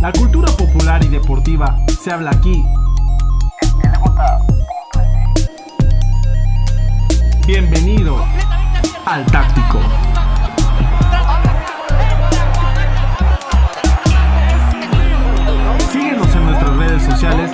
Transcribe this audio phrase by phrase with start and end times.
[0.00, 2.62] La cultura popular y deportiva se habla aquí.
[7.48, 8.24] Bienvenido
[9.04, 9.80] al Táctico.
[15.90, 17.50] Síguenos en nuestras redes sociales.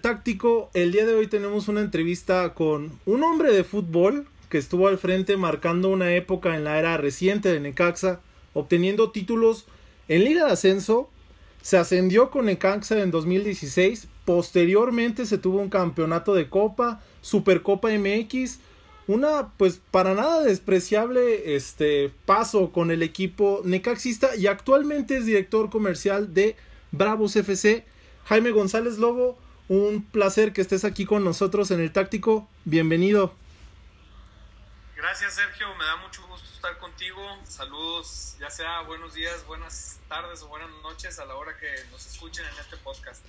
[0.00, 4.86] Táctico, el día de hoy tenemos una entrevista con un hombre de fútbol que estuvo
[4.86, 8.20] al frente marcando una época en la era reciente de Necaxa,
[8.52, 9.64] obteniendo títulos
[10.06, 11.10] en Liga de Ascenso,
[11.60, 18.60] se ascendió con Necaxa en 2016, posteriormente se tuvo un campeonato de Copa, Supercopa MX,
[19.08, 25.68] una pues para nada despreciable este paso con el equipo necaxista y actualmente es director
[25.68, 26.54] comercial de
[26.92, 27.84] Bravos FC.
[28.26, 29.36] Jaime González Lobo,
[29.68, 32.46] un placer que estés aquí con nosotros en el táctico.
[32.64, 33.34] Bienvenido.
[35.06, 37.20] Gracias Sergio, me da mucho gusto estar contigo.
[37.46, 42.06] Saludos, ya sea buenos días, buenas tardes o buenas noches a la hora que nos
[42.06, 43.22] escuchen en este podcast.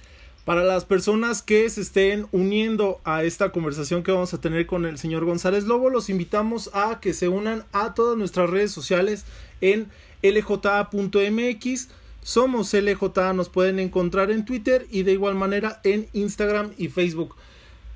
[0.45, 4.85] Para las personas que se estén uniendo a esta conversación que vamos a tener con
[4.85, 9.25] el señor González Lobo, los invitamos a que se unan a todas nuestras redes sociales
[9.59, 11.89] en lja.mx.
[12.23, 17.35] Somos LJ, nos pueden encontrar en Twitter y de igual manera en Instagram y Facebook.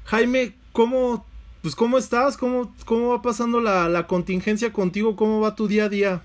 [0.04, 1.29] Jaime, ¿cómo,
[1.62, 2.38] pues, ¿cómo estás?
[2.38, 5.16] ¿Cómo, cómo va pasando la, la contingencia contigo?
[5.16, 6.22] ¿Cómo va tu día a día?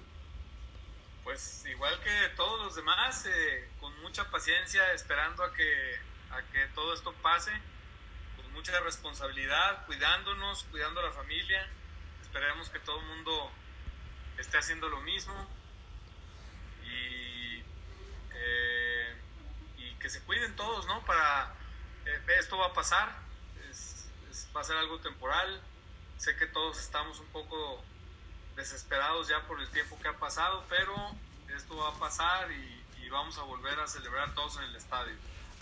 [1.22, 6.66] Pues igual que todos los demás, eh, con mucha paciencia, esperando a que a que
[6.74, 7.52] todo esto pase
[8.36, 11.68] con mucha responsabilidad, cuidándonos, cuidando a la familia.
[12.22, 13.50] Esperemos que todo el mundo
[14.38, 15.34] esté haciendo lo mismo
[16.84, 17.62] y,
[18.34, 19.16] eh,
[20.00, 21.04] que se cuiden todos, ¿no?
[21.04, 21.54] Para
[22.04, 23.16] eh, esto va a pasar,
[24.54, 25.60] va a ser algo temporal.
[26.18, 27.82] Sé que todos estamos un poco
[28.56, 30.94] desesperados ya por el tiempo que ha pasado, pero
[31.56, 32.74] esto va a pasar y,
[33.10, 35.12] vamos a volver a celebrar todos en el estadio.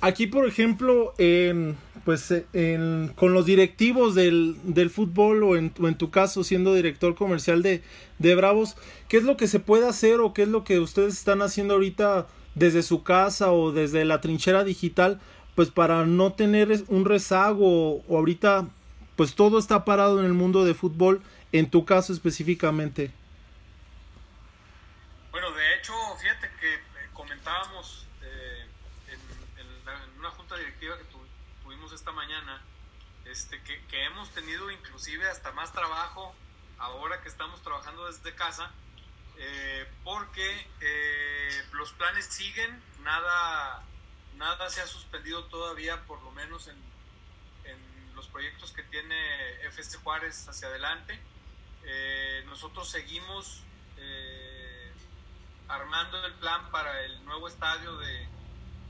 [0.00, 5.86] Aquí, por ejemplo, en, pues, en, con los directivos del, del fútbol o en, o
[5.86, 7.84] en, tu caso siendo director comercial de,
[8.18, 8.76] de Bravos,
[9.08, 11.74] ¿qué es lo que se puede hacer o qué es lo que ustedes están haciendo
[11.74, 15.20] ahorita desde su casa o desde la trinchera digital,
[15.54, 18.68] pues para no tener un rezago o ahorita,
[19.22, 21.22] pues todo está parado en el mundo de fútbol,
[21.52, 23.12] en tu caso específicamente?
[25.30, 26.80] Bueno, de hecho, fíjate que
[27.12, 28.02] comentábamos
[30.56, 31.18] directiva que tu,
[31.62, 32.62] tuvimos esta mañana,
[33.24, 36.34] este, que, hemos tenido inclusive hasta más trabajo
[36.78, 38.72] ahora que estamos trabajando desde casa,
[39.38, 43.84] eh, porque eh, los planes siguen, nada,
[44.36, 46.91] nada se ha suspendido todavía, por lo menos en, en
[48.22, 51.18] los proyectos que tiene FC Juárez hacia adelante.
[51.84, 53.64] Eh, nosotros seguimos
[55.68, 58.28] armando el plan para el nuevo estadio de,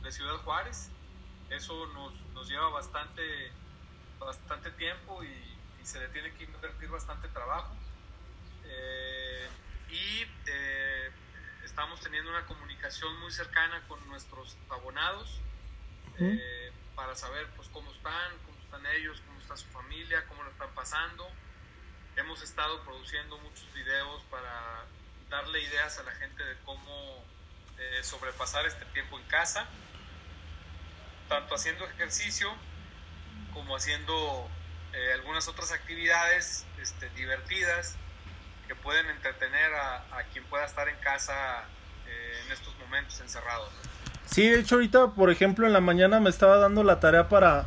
[0.02, 0.90] de Ciudad Juárez
[1.52, 3.52] eso nos, nos lleva bastante,
[4.18, 7.76] bastante tiempo y, y, se le tiene que invertir bastante trabajo.
[8.64, 9.48] Eh,
[9.90, 11.10] y eh,
[11.64, 15.40] estamos teniendo una comunicación muy cercana con nuestros abonados
[16.18, 20.50] eh, para saber pues cómo están, cómo están ellos, cómo está su familia, cómo lo
[20.50, 21.28] están pasando.
[22.16, 24.86] Hemos estado produciendo muchos videos para
[25.28, 27.22] darle ideas a la gente de cómo
[28.02, 29.66] sobrepasar este tiempo en casa
[31.28, 32.50] tanto haciendo ejercicio
[33.52, 34.48] como haciendo
[34.92, 37.96] eh, algunas otras actividades este, divertidas
[38.68, 41.64] que pueden entretener a, a, quien pueda estar en casa
[42.06, 43.70] eh, en estos momentos encerrados.
[44.26, 47.66] Sí, de hecho ahorita, por ejemplo, en la mañana me estaba dando la tarea para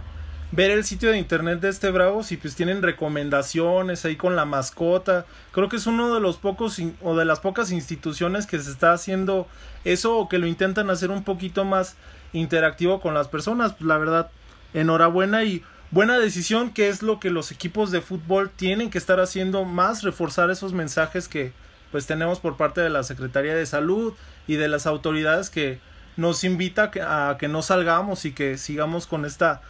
[0.56, 4.46] ver el sitio de internet de este Bravos y pues tienen recomendaciones ahí con la
[4.46, 5.26] mascota.
[5.52, 8.94] Creo que es uno de los pocos o de las pocas instituciones que se está
[8.94, 9.48] haciendo
[9.84, 11.96] eso o que lo intentan hacer un poquito más
[12.32, 13.74] interactivo con las personas.
[13.74, 14.30] Pues la verdad,
[14.74, 15.62] enhorabuena y
[15.92, 20.04] buena decisión que es lo que los equipos de fútbol tienen que estar haciendo más,
[20.04, 21.52] reforzar esos mensajes que
[21.92, 24.14] pues tenemos por parte de la Secretaría de Salud
[24.48, 25.80] y de las autoridades que
[26.16, 29.62] nos invita a que no salgamos y que sigamos con esta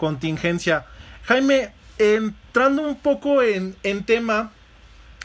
[0.00, 0.86] contingencia.
[1.24, 4.50] Jaime, entrando un poco en, en tema,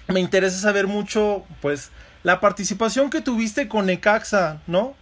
[0.09, 1.91] me interesa saber mucho, pues,
[2.23, 4.93] la participación que tuviste con Necaxa, ¿no?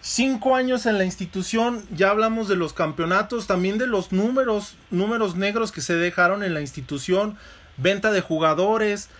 [0.00, 5.36] Cinco años en la institución, ya hablamos de los campeonatos, también de los números, números
[5.36, 7.36] negros que se dejaron en la institución,
[7.76, 9.10] venta de jugadores.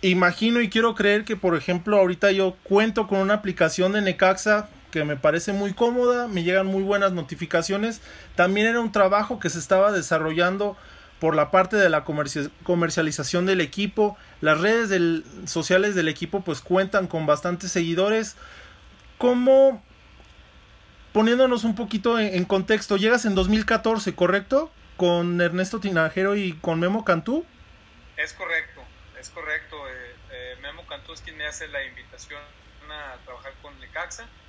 [0.00, 4.70] Imagino y quiero creer que, por ejemplo, ahorita yo cuento con una aplicación de Necaxa
[4.90, 8.00] que me parece muy cómoda, me llegan muy buenas notificaciones.
[8.34, 10.76] También era un trabajo que se estaba desarrollando
[11.20, 14.16] por la parte de la comercialización del equipo.
[14.40, 18.36] Las redes sociales del equipo pues cuentan con bastantes seguidores.
[19.18, 19.82] ¿Cómo,
[21.12, 24.70] poniéndonos un poquito en, contexto, llegas en 2014, ¿correcto?
[24.96, 27.44] Con Ernesto Tinajero y con Memo Cantú.
[28.16, 28.82] Es correcto,
[29.20, 29.76] es correcto.
[29.88, 32.40] Eh, eh, Memo Cantú es quien me hace la invitación
[32.90, 34.47] a trabajar con Necaxa y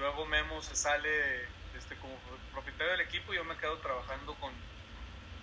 [0.00, 1.44] luego Memo se sale
[1.78, 2.14] este, como
[2.52, 4.50] propietario del equipo y yo me quedo trabajando con,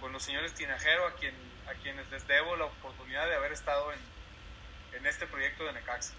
[0.02, 1.34] con los señores Tinajero, a, quien,
[1.70, 6.14] a quienes les debo la oportunidad de haber estado en, en este proyecto de Necaxa.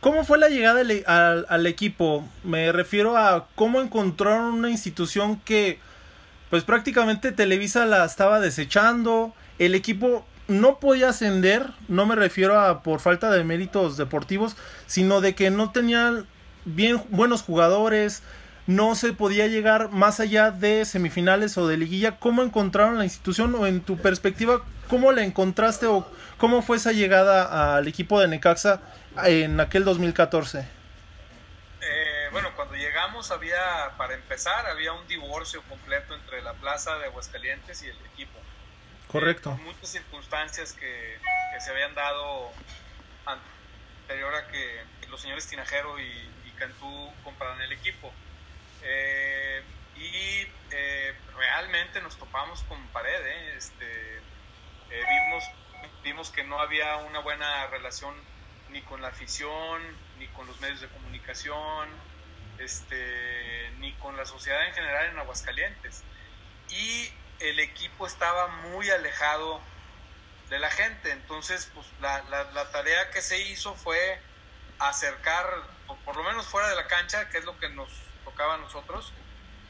[0.00, 2.28] ¿Cómo fue la llegada al, al, equipo?
[2.44, 5.80] Me refiero a cómo encontraron una institución que,
[6.50, 12.84] pues prácticamente Televisa la estaba desechando, el equipo no podía ascender, no me refiero a
[12.84, 14.56] por falta de méritos deportivos,
[14.86, 16.28] sino de que no tenían
[16.74, 18.22] bien buenos jugadores,
[18.66, 22.18] no se podía llegar más allá de semifinales o de liguilla.
[22.18, 26.06] ¿Cómo encontraron la institución o en tu perspectiva, cómo la encontraste o
[26.36, 28.80] cómo fue esa llegada al equipo de Necaxa
[29.24, 30.60] en aquel 2014?
[31.80, 33.56] Eh, bueno, cuando llegamos había,
[33.96, 38.38] para empezar, había un divorcio completo entre la plaza de Aguascalientes y el equipo.
[39.10, 39.58] Correcto.
[39.64, 41.16] muchas circunstancias que,
[41.58, 42.50] se habían dado
[43.24, 48.12] anterior a que los señores Tinajero y Cantú compraran el equipo.
[48.82, 49.62] Eh,
[49.96, 53.54] y eh, realmente nos topamos con pared, ¿eh?
[53.56, 54.20] este,
[54.88, 55.44] vimos,
[56.04, 58.14] vimos que no había una buena relación
[58.70, 59.82] ni con la afición,
[60.18, 61.88] ni con los medios de comunicación,
[62.58, 66.02] este, ni con la sociedad en general en Aguascalientes.
[66.70, 67.10] Y
[67.40, 69.60] el equipo estaba muy alejado
[70.50, 71.10] de la gente.
[71.10, 74.20] Entonces, pues la, la, tarea que se hizo fue
[74.78, 75.46] acercar,
[76.04, 77.88] por, lo menos fuera de la cancha, que es lo que nos
[78.24, 79.12] tocaba a nosotros.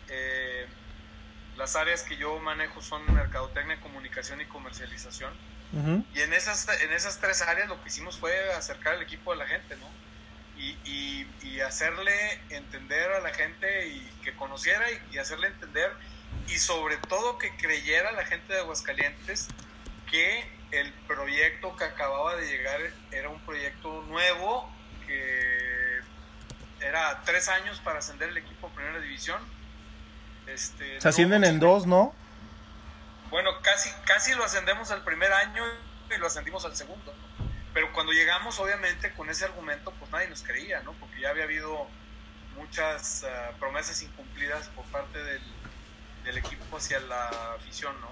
[0.08, 0.66] Eh,
[1.56, 5.32] las áreas que yo manejo son mercadotecnia, comunicación y comercialización.
[6.14, 9.36] Y en esas, en esas tres áreas lo que hicimos fue acercar el equipo a
[9.36, 9.86] la gente, ¿no?
[10.56, 15.92] Y, y, y hacerle entender a la gente y que conociera y hacerle entender
[16.48, 19.48] y sobre todo que creyera la gente de Aguascalientes
[20.10, 22.80] que el proyecto que acababa de llegar
[23.10, 24.70] era un proyecto nuevo,
[25.06, 25.87] que
[26.80, 29.40] era tres años para ascender el equipo a Primera División.
[30.46, 32.14] Este, Se ascienden en dos, ¿no?
[33.30, 35.62] Bueno, casi, casi lo ascendemos al primer año
[36.14, 37.14] y lo ascendimos al segundo.
[37.74, 40.92] Pero cuando llegamos, obviamente, con ese argumento, pues nadie nos creía, ¿no?
[40.94, 41.86] Porque ya había habido
[42.56, 45.42] muchas ah, promesas incumplidas por parte del,
[46.24, 48.08] del equipo hacia la afición, ¿no?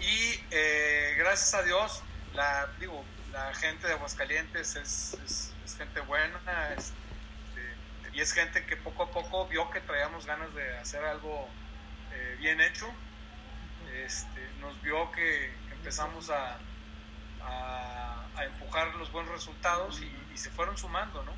[0.00, 2.02] Y eh, gracias a Dios,
[2.34, 6.38] la, digo, la gente de Aguascalientes es, es, gente buena
[6.76, 6.92] este,
[8.18, 11.46] y es gente que poco a poco vio que traíamos ganas de hacer algo
[12.12, 12.86] eh, bien hecho.
[14.04, 16.58] Este, nos vio que empezamos a,
[17.40, 21.30] a, empujar los buenos resultados y, y se fueron sumando, ¿no?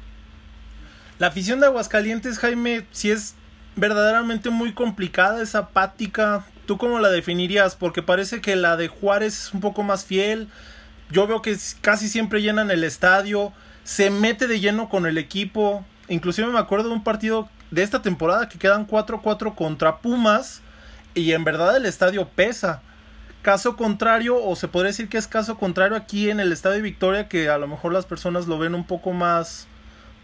[1.19, 3.35] La afición de Aguascalientes, Jaime, si es
[3.77, 6.47] verdaderamente muy complicada, esa apática.
[6.65, 7.77] ¿Tú cómo la definirías?
[7.77, 10.49] Porque parece que la de Juárez es un poco más fiel.
[11.11, 13.53] Yo veo que casi siempre llenan el estadio.
[13.85, 15.85] Se mete de lleno con el equipo.
[16.11, 20.61] Inclusive me acuerdo de un partido de esta temporada que quedan 4-4 contra Pumas.
[21.15, 22.83] Y en verdad el estadio pesa.
[23.43, 27.27] Caso contrario, o se podría decir que es caso contrario aquí en el Estadio Victoria,
[27.27, 29.67] que a lo mejor las personas lo ven un poco más,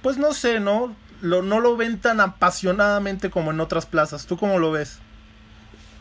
[0.03, 0.95] pues no sé, ¿no?
[1.23, 4.27] no lo ven tan apasionadamente como en otras plazas.
[4.27, 4.99] ¿Tú cómo lo ves?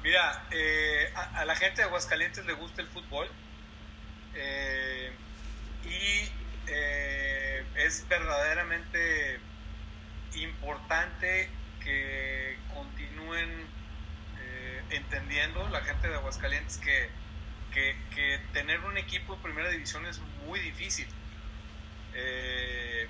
[0.03, 3.27] Mira, eh, a, la gente de Aguascalientes le gusta el fútbol
[4.35, 5.11] eh,
[5.85, 6.29] y
[6.67, 9.39] eh, es verdaderamente
[10.35, 11.49] importante
[11.83, 13.75] que continúen
[14.89, 17.09] entendiendo la gente de Aguascalientes que,
[17.73, 21.07] que, que, tener un equipo en primera división es muy difícil.
[22.13, 23.07] Eh,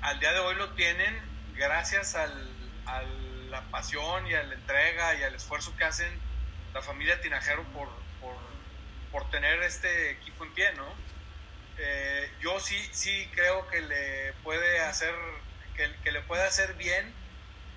[0.00, 1.18] al día de hoy lo tienen
[1.54, 2.50] gracias al,
[2.86, 3.02] a
[3.50, 6.10] la pasión y a la entrega y al esfuerzo que hacen
[6.72, 7.88] la familia Tinajero por,
[9.10, 10.86] por, tener este equipo en pie, ¿no?
[11.78, 15.14] Eh, yo sí, sí creo que le puede hacer,
[15.76, 17.12] que, le puede hacer bien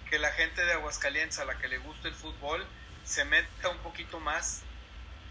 [0.10, 2.66] que la gente de Aguascalientes a la que le guste el fútbol
[3.04, 4.64] se meta un poquito más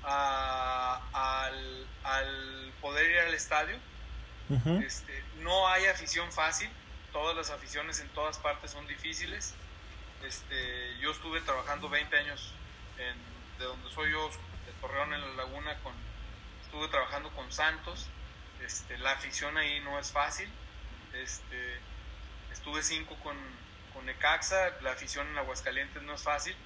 [0.03, 1.87] al,
[2.81, 3.77] poder ir al estadio.
[4.85, 6.69] este, no hay afición fácil,
[7.13, 9.55] todas las aficiones en todas partes son difíciles.
[10.25, 12.55] Este, yo estuve trabajando 20 años
[13.59, 14.31] de donde soy yo,
[14.67, 15.95] de Torreón en la Laguna, con,
[16.65, 18.09] estuve trabajando con Santos.
[18.65, 20.49] Este, la afición ahí no es fácil.
[21.13, 21.81] Este,
[22.55, 23.37] estuve 5 con,
[23.93, 26.57] con Necaxa, la afición en Aguascalientes no es fácil.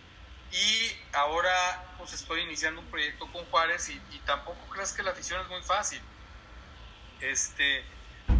[0.52, 5.40] Y ahora pues estoy iniciando un proyecto con Juárez y, tampoco creas que la afición
[5.40, 6.00] es muy fácil.
[7.20, 7.82] Este,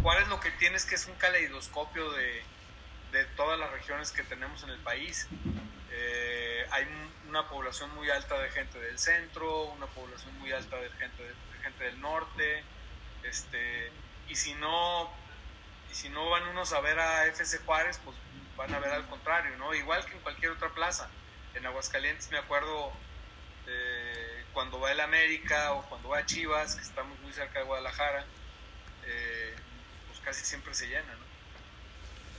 [0.01, 2.43] Juárez lo que tiene es que es un caleidoscopio de,
[3.11, 5.27] de todas las regiones que tenemos en el país.
[5.91, 6.87] Eh, hay
[7.27, 11.33] una población muy alta de gente del centro, una población muy alta de gente, de,
[11.61, 12.63] gente del norte,
[13.23, 13.91] este,
[14.27, 15.11] y si no
[15.91, 18.15] y si no van unos a ver a FC Juárez, pues
[18.55, 19.73] van a ver al contrario, ¿no?
[19.73, 21.09] Igual que en cualquier otra plaza.
[21.53, 22.91] En Aguascalientes me acuerdo
[23.67, 27.65] eh, cuando va el América o cuando va a Chivas, que estamos muy cerca de
[27.65, 28.25] Guadalajara,
[29.05, 29.55] eh,
[30.07, 31.29] pues casi siempre se llena, ¿no?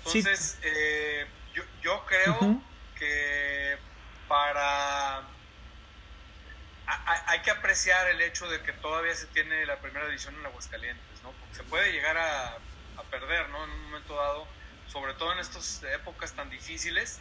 [0.06, 2.62] Entonces, eh, yo, yo, creo
[2.98, 3.78] que
[4.28, 5.22] para...
[6.86, 11.22] hay que apreciar el hecho de que todavía se tiene la primera división en Aguascalientes,
[11.22, 11.32] ¿no?
[11.32, 12.58] Porque se puede llegar a, a
[13.10, 13.64] perder, ¿no?
[13.64, 14.46] En un momento dado,
[14.88, 17.20] sobre todo en estas épocas tan difíciles,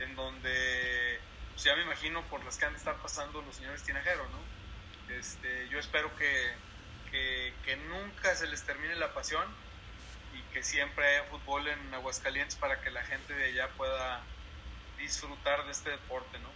[0.00, 1.20] en donde
[1.52, 5.14] pues ya me imagino por las que han de estar pasando los señores tinajeros, ¿no?
[5.14, 6.52] Este, yo espero que,
[7.64, 9.44] que, nunca se les termine la pasión
[10.34, 14.20] y que siempre haya fútbol en Aguascalientes para que la gente de allá pueda
[14.98, 16.48] disfrutar de este deporte, ¿no?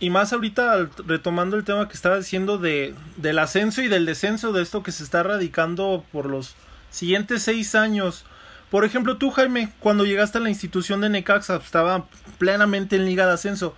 [0.00, 4.52] Y más ahorita retomando el tema que estaba diciendo de, del ascenso y del descenso
[4.52, 6.54] de esto que se está radicando por los
[6.90, 8.24] siguientes seis años.
[8.70, 12.06] Por ejemplo, tú, Jaime, cuando llegaste a la institución de Necaxa, estaba
[12.38, 13.74] plenamente en Liga de Ascenso.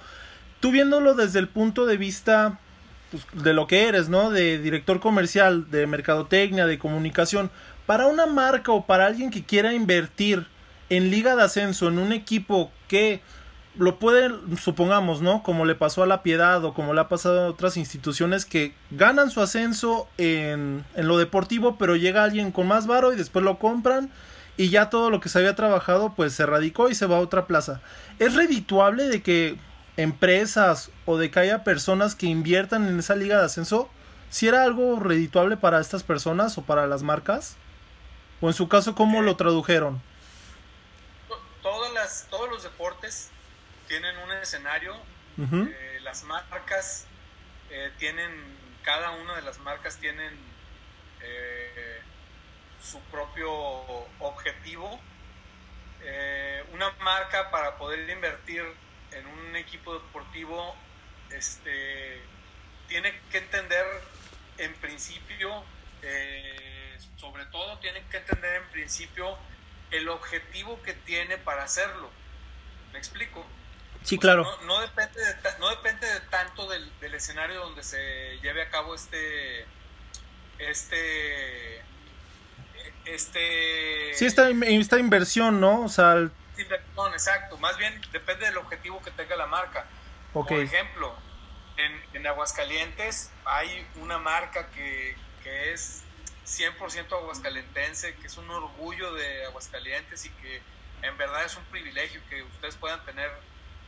[0.59, 2.59] Tú viéndolo desde el punto de vista
[3.11, 4.31] pues, de lo que eres, ¿no?
[4.31, 7.51] De director comercial, de mercadotecnia, de comunicación.
[7.87, 10.47] Para una marca o para alguien que quiera invertir
[10.91, 13.23] en Liga de Ascenso, en un equipo que
[13.77, 15.43] lo puede, supongamos, ¿no?
[15.43, 18.75] Como le pasó a La Piedad o como le ha pasado a otras instituciones que
[18.91, 23.45] ganan su ascenso en, en lo deportivo, pero llega alguien con más varo y después
[23.45, 24.11] lo compran
[24.57, 27.21] y ya todo lo que se había trabajado pues se radicó y se va a
[27.21, 27.81] otra plaza.
[28.19, 29.57] ¿Es redituable de que
[29.97, 33.89] empresas o de que haya personas que inviertan en esa liga de ascenso?
[34.31, 37.57] ¿Si era algo redituable para estas personas o para las marcas?
[38.41, 40.03] ¿O en su caso cómo lo tradujeron?
[41.63, 43.31] Todas las, todos los deportes
[43.91, 44.97] tienen un escenario,
[45.37, 47.09] eh, las marcas
[47.71, 48.31] eh, tienen,
[48.85, 50.33] cada una de las marcas tienen
[51.21, 52.01] eh,
[52.81, 53.51] su propio
[54.21, 55.01] objetivo.
[56.73, 58.63] una marca para poder invertir
[59.11, 60.77] en un equipo deportivo
[61.31, 62.23] este,
[62.87, 63.87] tiene que entender
[64.59, 65.65] en principio,
[67.17, 69.37] sobre todo tiene que entender en principio
[69.91, 72.09] el objetivo que tiene para hacerlo.
[72.93, 73.45] ¿Me explico?
[74.03, 74.47] Sí, claro.
[74.65, 79.67] no, depende de, no depende de tanto del, escenario donde se lleve a cabo este.
[80.59, 81.83] Este.
[83.05, 84.15] Este.
[84.15, 85.85] Sí, esta, esta inversión, ¿no?
[85.85, 86.31] O sea.
[86.57, 87.59] Inversión, exacto.
[87.59, 89.87] Más bien depende del objetivo que tenga la marca.
[90.33, 91.15] Por ejemplo,
[91.77, 96.05] en, en, Aguascalientes hay una marca que, que es
[96.47, 100.63] 100% aguascalentense, que es un orgullo de Aguascalientes y que
[101.03, 103.31] en verdad es un privilegio que ustedes puedan tener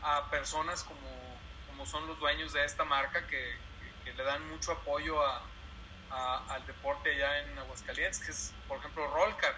[0.02, 3.56] a personas como, como son los dueños de esta marca que,
[4.04, 5.42] le dan mucho apoyo a,
[6.48, 9.54] al deporte allá en Aguascalientes, que es, por ejemplo, Rolcar.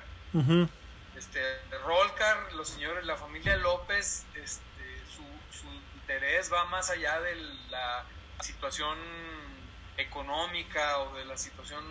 [1.17, 1.41] este,
[1.85, 5.23] Rolcar, los señores, la familia López, este, su,
[5.57, 7.35] su interés va más allá de
[7.71, 8.05] la
[8.41, 8.97] situación
[9.97, 11.85] económica o de la situación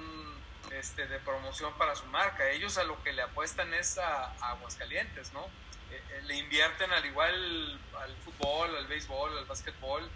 [0.72, 2.50] este, de promoción para su marca.
[2.50, 5.48] Ellos a lo que le apuestan es a, a Aguascalientes, ¿no?
[5.94, 10.10] Eh, le invierten al igual al fútbol, al béisbol, al básquetbol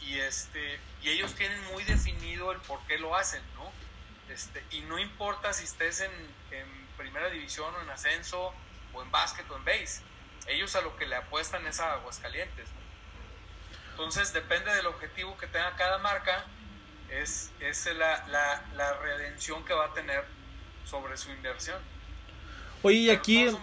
[0.00, 3.70] y, este, y ellos tienen muy definido el por qué lo hacen, ¿no?
[4.32, 6.10] Este, y no importa si estés en,
[6.96, 8.52] primera división o en ascenso
[8.92, 10.02] o en básquet o en base,
[10.48, 12.68] ellos a lo que le apuestan es a Aguascalientes.
[13.92, 16.44] Entonces depende del objetivo que tenga cada marca,
[17.08, 20.26] es, es la, la, la redención que va a tener
[20.84, 21.80] sobre su inversión.
[22.82, 23.46] Oye, y aquí...
[23.46, 23.56] ¿eh?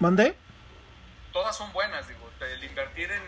[0.00, 0.34] ¿Mandé?
[1.32, 2.20] Todas son buenas, digo.
[2.40, 3.22] El invertir en,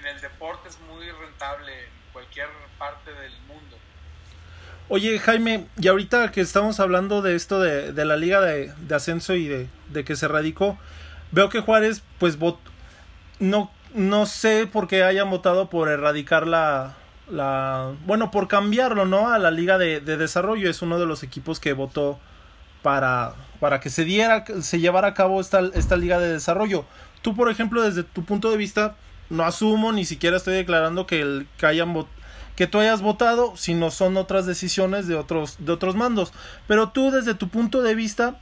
[0.00, 2.48] en el deporte es muy rentable en cualquier
[2.78, 3.76] parte del mundo.
[4.88, 8.94] Oye, Jaime, y ahorita que estamos hablando de esto de, de la liga de, de
[8.94, 10.78] ascenso y de, de, que se radicó,
[11.30, 12.38] veo que Juárez, pues,
[13.40, 16.94] no, no sé por qué hayan votado por erradicar la,
[17.28, 19.32] la, bueno, por cambiarlo, ¿no?
[19.32, 20.70] A la liga de, de desarrollo.
[20.70, 22.20] Es uno de los equipos que votó
[22.82, 26.84] para, para que se diera, se llevara a cabo esta, esta liga de desarrollo.
[27.22, 28.96] Tú, por ejemplo, desde tu punto de vista,
[29.30, 31.94] no asumo, ni siquiera estoy declarando que, el, que, hayan
[32.56, 36.32] que tú hayas votado, sino son otras decisiones de otros, de otros mandos.
[36.66, 38.40] Pero tú, desde tu punto de vista,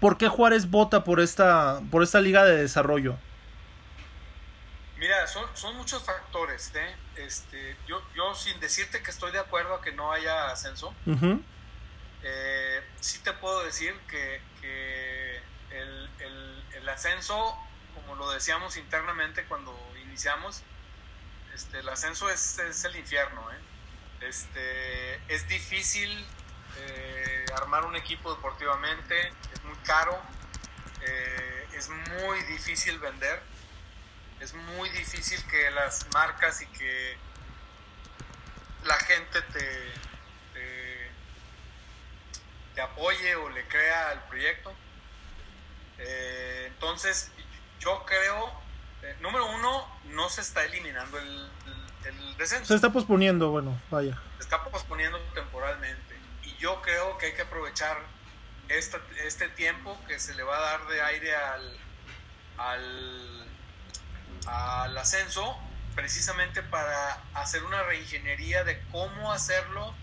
[0.00, 3.18] ¿por qué Juárez vota por esta, por esta liga de desarrollo?
[4.96, 6.72] Mira, son, son muchos factores.
[6.74, 6.96] ¿eh?
[7.16, 10.94] Este, yo, yo sin decirte que estoy de acuerdo a que no haya ascenso,
[12.28, 14.40] eh, sí te puedo decir que,
[15.70, 17.54] el, ascenso,
[17.94, 20.62] como lo decíamos internamente cuando iniciamos,
[21.54, 23.46] este, el ascenso es, el infierno.
[23.52, 23.58] ¿eh?
[24.22, 26.26] Este, es difícil
[26.78, 30.18] eh, armar un equipo deportivamente, es muy caro,
[31.74, 33.40] es muy difícil vender
[34.40, 37.16] es muy difícil que las marcas y que
[38.84, 39.92] la gente te,
[42.80, 44.72] apoye o le crea al proyecto.
[45.98, 47.30] Eh, entonces,
[47.80, 48.52] yo creo,
[49.02, 51.50] eh, número uno, no se está eliminando el,
[52.04, 52.66] el, descenso.
[52.66, 54.20] Se está posponiendo, bueno, vaya.
[54.36, 56.16] Se está posponiendo temporalmente.
[56.44, 57.98] Y yo creo que hay que aprovechar
[58.68, 61.78] este tiempo que se le va a dar de aire al,
[62.58, 63.48] al
[64.48, 65.56] al ascenso
[65.94, 69.94] precisamente para hacer una reingeniería de cómo hacerlo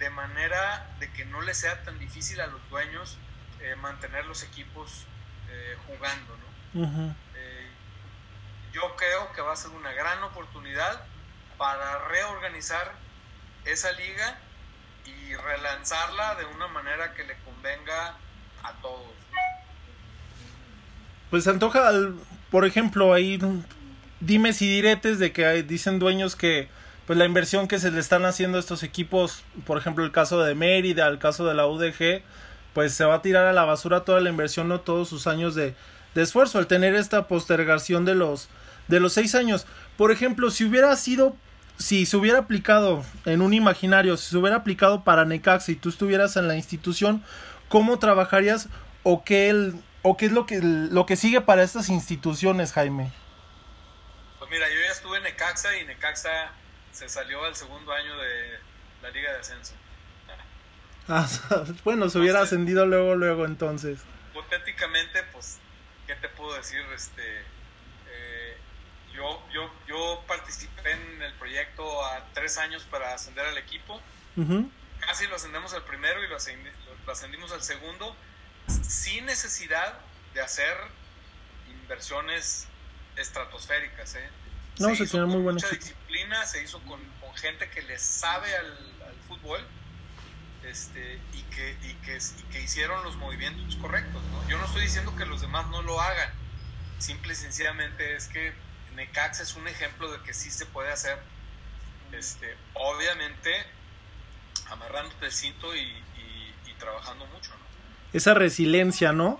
[0.00, 3.18] de manera de que no le sea tan difícil a los dueños
[3.60, 5.06] eh, mantener los equipos
[5.50, 6.36] eh, jugando.
[7.36, 7.68] Eh,
[8.72, 11.04] yo creo que va a ser una gran oportunidad
[11.58, 12.92] para reorganizar
[13.66, 14.38] esa liga
[15.04, 18.16] y relanzarla de una manera que le convenga
[18.62, 19.12] a todos.
[21.28, 21.90] Pues se antoja,
[22.50, 23.38] por ejemplo, ahí
[24.20, 26.68] Dime si diretes de que dicen dueños que
[27.10, 30.44] pues la inversión que se le están haciendo a estos equipos, por ejemplo el caso
[30.44, 32.22] de Mérida, el caso de la UDG,
[32.72, 35.56] pues se va a tirar a la basura toda la inversión, no todos sus años
[35.56, 35.74] de,
[36.14, 38.48] esfuerzo, al tener esta postergación de los,
[38.86, 39.66] de los seis años.
[39.96, 41.34] Por ejemplo, si hubiera sido,
[41.78, 45.88] si se hubiera aplicado en un imaginario, si se hubiera aplicado para Necaxa y tú
[45.88, 47.24] estuvieras en la institución,
[47.68, 48.68] ¿cómo trabajarías
[49.02, 53.10] o qué, el, o qué es lo que, lo que sigue para estas instituciones, Jaime?
[54.48, 56.52] mira, yo ya estuve en Necaxa y Necaxa
[57.00, 58.58] se salió al segundo año de
[59.00, 59.74] la Liga de Ascenso.
[61.08, 61.26] Ah,
[61.84, 63.98] bueno, se hubiera ascendido luego, luego entonces.
[64.30, 65.58] Hipotéticamente, pues,
[66.06, 66.80] ¿qué te puedo decir?
[66.94, 67.40] Este,
[68.10, 68.56] eh,
[69.12, 74.00] yo, yo, yo participé en el proyecto a tres años para ascender al equipo.
[75.00, 76.36] Casi lo ascendemos al primero y lo,
[77.06, 78.14] lo ascendimos al segundo,
[78.68, 79.98] sin necesidad
[80.34, 80.76] de hacer
[81.70, 82.68] inversiones
[83.16, 84.14] estratosféricas.
[84.14, 84.28] ¿eh?
[84.80, 86.98] No, se, tiene muy buena mucha disciplina, se hizo con,
[87.36, 88.76] gente que le sabe al,
[89.28, 89.60] fútbol
[90.64, 94.20] este, y, que, y, que, y que hicieron los movimientos correctos.
[94.32, 94.48] ¿no?
[94.48, 96.30] Yo no estoy diciendo que los demás no lo hagan,
[96.98, 98.52] simple y sencillamente es que
[98.96, 101.18] Necax es un ejemplo de que sí se puede hacer,
[102.12, 103.50] este, obviamente
[104.70, 107.50] amarrándote el cinto y, y, trabajando mucho.
[107.50, 107.58] ¿no?
[108.14, 109.38] Esa resiliencia, ¿no?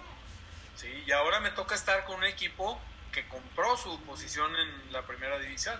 [0.76, 2.78] Sí, y ahora me toca estar con un equipo
[3.12, 5.78] que compró su posición en la primera división,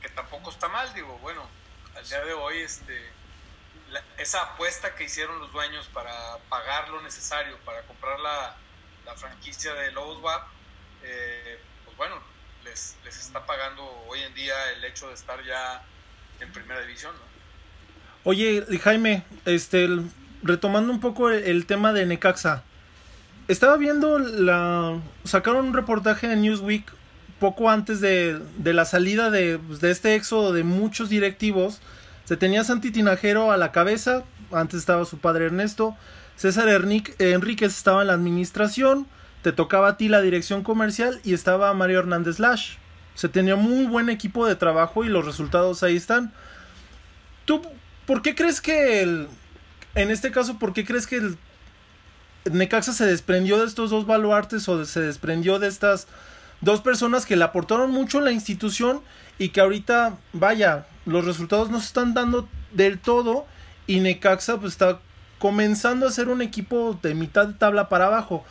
[0.00, 1.48] que tampoco está mal, digo, bueno,
[1.96, 3.10] al día de hoy este,
[4.18, 8.56] esa apuesta que hicieron los dueños para pagar lo necesario para comprar la,
[9.04, 10.48] la franquicia de Lobos WAP,
[11.02, 12.20] eh, pues bueno,
[12.64, 15.82] les, les está pagando hoy en día el hecho de estar ya
[16.40, 17.14] en primera división.
[18.24, 19.88] Oye, Jaime, este,
[20.42, 22.64] retomando un poco el tema de Necaxa,
[23.48, 25.00] estaba viendo la.
[25.24, 26.84] Sacaron un reportaje de Newsweek
[27.38, 31.80] poco antes de, la salida de, pues, de, este éxodo de muchos directivos.
[32.24, 34.24] Se tenía Santi Tinajero a la cabeza.
[34.50, 35.96] Antes estaba su padre Ernesto.
[36.36, 39.06] César Enríquez estaba en la administración.
[39.42, 41.20] Te tocaba a ti la dirección comercial.
[41.22, 42.76] Y estaba Mario Hernández Lash.
[43.14, 46.32] Se tenía muy buen equipo de trabajo y los resultados ahí están.
[47.44, 47.60] ¿Tú
[48.06, 49.28] por qué crees que el.
[49.94, 51.36] En este caso, ¿por qué crees que el
[52.50, 56.06] Necaxa se desprendió de estos dos baluartes o se desprendió de estas
[56.60, 59.02] dos personas que le aportaron mucho a la institución
[59.38, 63.46] y que ahorita, vaya, los resultados no se están dando del todo
[63.86, 65.00] y Necaxa pues está
[65.38, 68.44] comenzando a ser un equipo de mitad de tabla para abajo.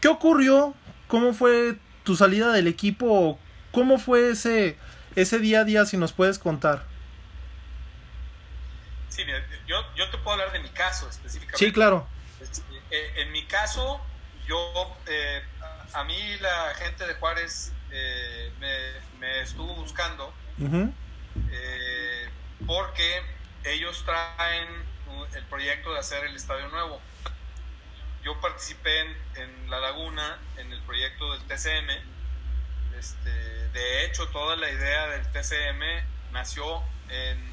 [0.00, 0.74] ¿Qué ocurrió?
[1.08, 3.38] ¿Cómo fue tu salida del equipo?
[3.72, 4.76] ¿Cómo fue ese,
[5.16, 6.84] ese día a día si nos puedes contar?
[9.08, 9.24] Sí,
[9.66, 11.64] yo, yo te puedo hablar de mi caso específicamente.
[11.64, 12.06] Sí, claro.
[12.90, 14.00] Eh, en mi caso,
[14.46, 15.42] yo, eh,
[15.92, 18.52] a mí la gente de Juárez eh,
[19.20, 20.32] me, estuvo buscando
[22.66, 23.22] porque
[23.64, 24.68] ellos traen
[25.34, 27.00] el proyecto de hacer el estadio nuevo.
[28.24, 29.00] Yo participé
[29.36, 31.90] en, La Laguna en el proyecto del TCM.
[32.98, 37.48] Este, de hecho, toda la idea del TCM nació en,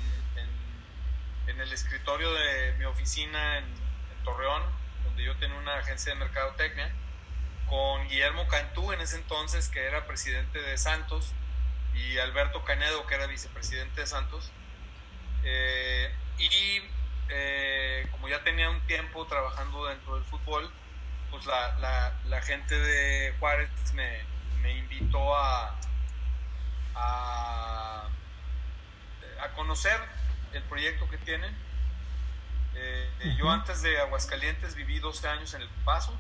[1.48, 3.66] en, el escritorio de mi oficina en
[4.24, 4.64] Torreón,
[5.18, 6.92] yo tenía una agencia de mercadotecnia,
[7.68, 11.34] con Guillermo Cantú en ese entonces, que era presidente de Santos,
[11.96, 14.52] y Alberto Canedo, que era vicepresidente de Santos.
[15.44, 16.82] Eh, y
[17.30, 20.70] eh, como ya tenía un tiempo trabajando dentro del fútbol,
[21.32, 24.22] pues la, la, gente de Juárez me,
[24.62, 25.76] me invitó a,
[26.96, 28.10] a,
[29.42, 30.00] a, conocer
[30.54, 31.54] el proyecto que tienen.
[32.78, 36.14] Eh, yo antes de Aguascalientes viví 12 años en El Paso.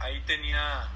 [0.00, 0.88] Ahí tenía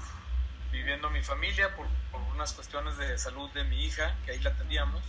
[0.71, 4.53] viviendo mi familia por, por, unas cuestiones de salud de mi hija, que ahí la
[4.53, 5.03] teníamos.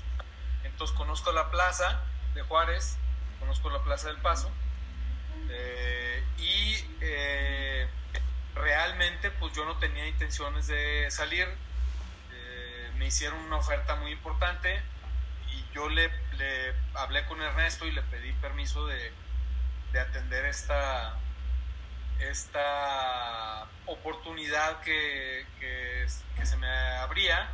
[0.65, 2.03] Entonces conozco la plaza
[2.35, 2.99] de Juárez,
[3.41, 4.51] conozco la plaza del Paso.
[5.49, 7.89] Eh, y eh,
[8.55, 11.49] realmente pues yo no tenía intenciones de salir.
[12.97, 14.81] Me hicieron una oferta muy importante
[15.51, 19.13] y yo le, le, hablé con Ernesto y le pedí permiso de,
[19.93, 21.19] de atender esta,
[22.21, 27.51] esta oportunidad que, que, que se me abría.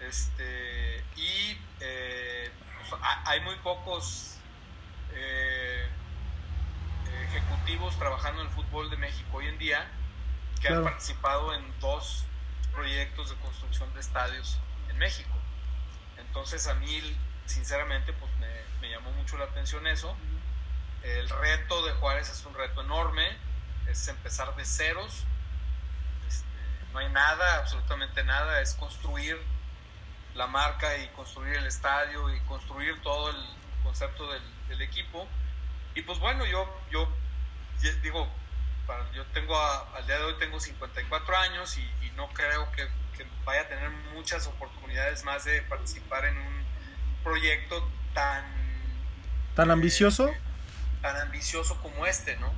[0.00, 2.50] Este, y eh,
[2.88, 4.36] pues, hay muy pocos
[5.14, 5.88] eh,
[7.28, 9.90] ejecutivos trabajando en el fútbol de México hoy en día
[10.60, 12.24] que han participado en dos
[12.72, 15.34] proyectos de construcción de estadios en México.
[16.18, 18.30] Entonces a mí, sinceramente, pues
[18.80, 20.16] me, llamó mucho la atención eso.
[21.02, 23.26] El reto de Juárez es un reto enorme,
[23.88, 25.24] es empezar de ceros,
[26.28, 26.46] este,
[26.92, 29.40] no hay nada, absolutamente nada, es construir
[30.34, 33.36] la marca y construir el estadio y construir todo el
[33.82, 34.42] concepto del,
[34.80, 35.26] equipo.
[35.94, 37.08] Y pues bueno, yo, yo
[38.02, 38.28] digo,
[39.14, 43.26] yo tengo al día de hoy tengo 54 años y, y no creo que, que,
[43.44, 46.65] vaya a tener muchas oportunidades más de participar en un
[47.26, 48.44] proyecto tan...
[49.56, 50.28] ¿Tan ambicioso?
[50.28, 50.40] Eh,
[51.02, 52.52] tan ambicioso como este, ¿no?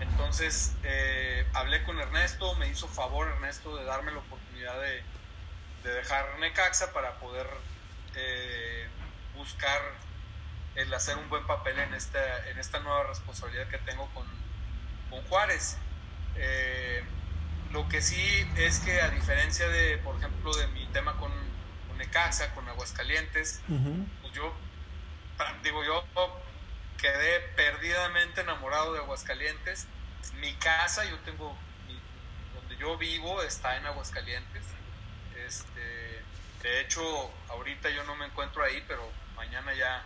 [0.00, 5.02] Entonces eh, hablé con Ernesto, me hizo favor Ernesto de darme la oportunidad de,
[5.82, 7.48] de dejar Necaxa para poder
[8.14, 8.86] eh,
[9.34, 9.80] buscar
[10.76, 14.24] el hacer un buen papel en esta, en esta nueva responsabilidad que tengo con,
[15.10, 15.78] con Juárez.
[16.36, 17.02] Eh,
[17.72, 21.40] lo que sí es que a diferencia de, por ejemplo, de mi tema con, con
[22.00, 24.06] Necaxa, con Aguascalientes, uh -huh.
[24.22, 24.52] pues yo,
[25.62, 26.04] digo, yo
[26.96, 29.86] quedé perdidamente enamorado de Aguascalientes.
[30.40, 32.00] Mi casa, yo tengo, mi,
[32.54, 34.64] donde yo vivo está en Aguascalientes.
[35.46, 36.22] Este,
[36.62, 37.02] de hecho,
[37.48, 40.02] ahorita yo no me encuentro ahí, pero mañana ya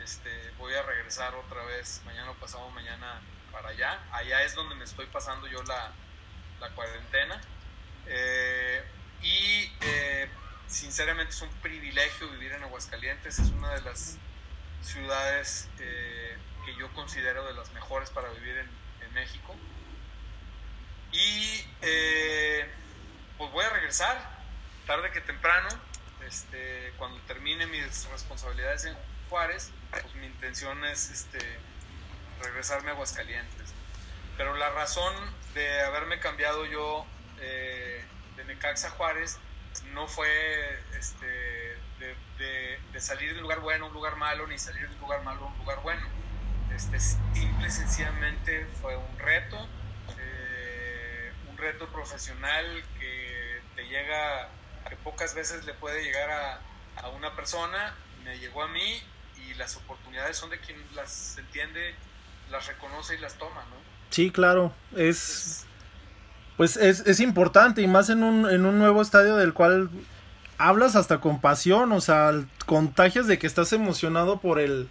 [0.00, 3.20] este, voy a regresar otra vez, mañana o pasado mañana
[3.52, 4.00] para allá.
[4.12, 5.92] Allá es donde me estoy pasando yo la,
[6.58, 7.40] la cuarentena.
[8.06, 8.82] Eh,
[9.22, 10.28] y eh,
[10.70, 14.16] sinceramente es un privilegio vivir en Aguascalientes, es una de las
[14.82, 18.80] ciudades eh, que yo considero de las mejores para vivir en,
[19.12, 19.56] México.
[21.10, 22.64] Y eh,
[23.36, 24.16] pues voy a regresar,
[24.86, 25.68] tarde que temprano,
[26.24, 28.96] este, cuando termine mis responsabilidades en
[29.28, 31.40] Juárez, pues mi intención es este,
[32.40, 33.74] regresarme a Aguascalientes.
[34.36, 35.12] Pero la razón
[35.54, 37.04] de haberme cambiado yo
[37.40, 38.04] eh,
[38.36, 39.40] de Necaxa a Juárez
[39.94, 40.28] no fue
[40.98, 41.26] este,
[41.98, 44.94] de, de, de, salir de un lugar bueno a un lugar malo, ni salir de
[44.94, 46.06] un lugar malo a un lugar bueno.
[46.74, 49.68] Este, simple y sencillamente fue un reto,
[50.18, 54.48] eh, un reto profesional que te llega,
[54.88, 56.60] que pocas veces le puede llegar a,
[56.96, 59.02] a una persona, me llegó a mí
[59.36, 61.94] y las oportunidades son de quien las entiende,
[62.50, 63.76] las reconoce y las toma, ¿no?
[64.10, 65.66] Sí, claro, es...
[66.60, 69.88] Pues es, es importante y más en un, en un nuevo estadio del cual
[70.58, 72.32] hablas hasta con pasión, o sea,
[72.66, 74.86] contagias de que estás emocionado por el,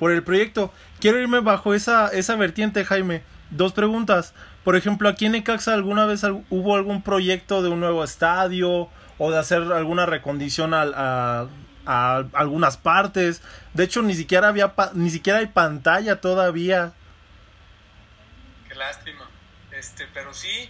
[0.00, 0.72] por el proyecto.
[0.98, 3.22] Quiero irme bajo esa, esa vertiente, Jaime.
[3.50, 4.34] Dos preguntas.
[4.64, 9.30] Por ejemplo, ¿aquí en Necaxa alguna vez hubo algún proyecto de un nuevo estadio o
[9.30, 11.46] de hacer alguna recondición a, a,
[11.86, 13.42] a algunas partes?
[13.74, 16.94] De hecho, ni siquiera había ni siquiera hay pantalla todavía.
[18.68, 19.30] Qué lástima.
[19.70, 20.68] Este, pero sí,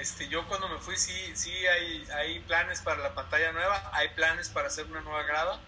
[0.00, 4.08] este, yo cuando me fui sí, sí hay, hay planes para la pantalla nueva, hay
[4.10, 5.60] planes para hacer una nueva grada,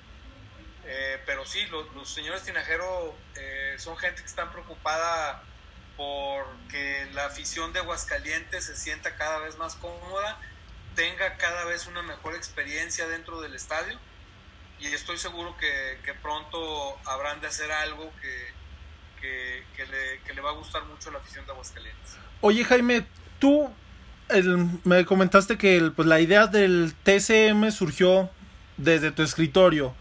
[0.86, 5.42] eh, pero sí, lo, los señores Tinajero eh, son gente que están preocupada
[5.98, 10.40] por que la afición de Aguascalientes se sienta cada vez más cómoda,
[10.94, 13.98] tenga cada vez una mejor experiencia dentro del estadio
[14.80, 18.52] y estoy seguro que, que pronto habrán de hacer algo que,
[19.20, 22.16] que, que, le, que le va a gustar mucho a la afición de Aguascalientes.
[22.40, 23.06] Oye Jaime,
[23.38, 23.72] tú
[24.34, 28.30] el, me comentaste que el, pues, la idea del TCM surgió
[28.76, 29.94] desde tu escritorio.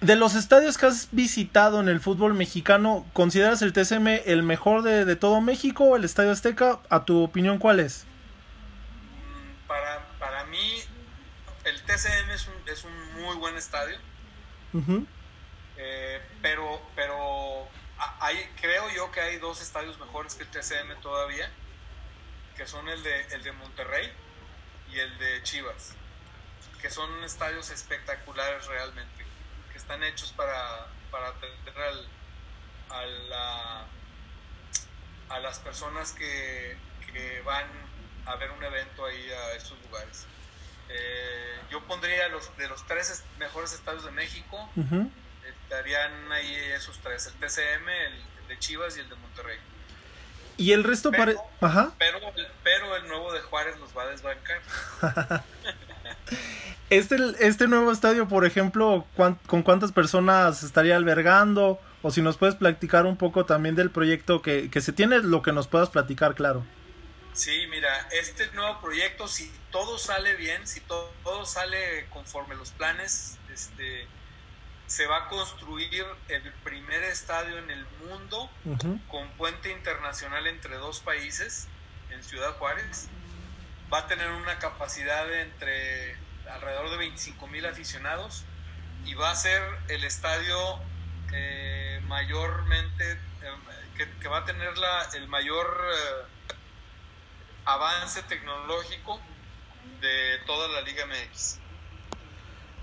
[0.00, 4.82] De los estadios que has visitado en el fútbol mexicano, ¿consideras el TCM el mejor
[4.82, 6.80] de, de todo México o el Estadio Azteca?
[6.88, 8.06] ¿A tu opinión cuál es?
[9.68, 10.82] Para, para mí,
[11.64, 13.96] el TCM es un, es un muy buen estadio.
[15.76, 17.68] Eh, pero pero
[18.20, 21.50] hay, creo yo que hay dos estadios mejores que el TCM todavía,
[22.60, 24.12] que son el de, el de Monterrey
[24.92, 25.94] y el de Chivas,
[26.82, 29.24] que son estadios espectaculares realmente,
[29.72, 32.08] que están hechos para, para atender al,
[32.90, 33.86] a, la,
[35.30, 36.76] a las personas que,
[37.10, 37.64] que van
[38.26, 40.26] a ver un evento ahí a estos lugares.
[40.90, 44.68] Eh, yo pondría los de los tres mejores estadios de México,
[45.64, 49.58] estarían ahí esos tres, el TCM, el, de Chivas y el de Monterrey.
[50.60, 51.92] Y el resto pero, Ajá.
[51.98, 52.18] Pero,
[52.62, 54.60] pero, el nuevo de Juárez los va a desbancar.
[56.90, 59.06] este, este nuevo estadio, por ejemplo,
[59.46, 61.80] ¿con cuántas personas estaría albergando?
[62.02, 65.40] O si nos puedes platicar un poco también del proyecto que, que se tiene, lo
[65.40, 66.62] que nos puedas platicar, claro.
[67.32, 72.70] Sí, mira, este nuevo proyecto, si todo sale bien, si todo, todo sale conforme los
[72.72, 74.06] planes, este,
[74.90, 78.50] se va a construir el primer estadio en el mundo
[79.06, 81.68] con puente internacional entre dos países
[82.10, 83.08] en Ciudad Juárez.
[83.92, 86.16] Va a tener una capacidad de entre
[86.50, 88.42] alrededor de 25 mil aficionados
[89.04, 90.58] y va a ser el estadio
[91.32, 96.56] eh, mayormente eh, que, va a tener la, el mayor eh,
[97.64, 99.20] avance tecnológico
[100.00, 101.60] de toda la Liga MX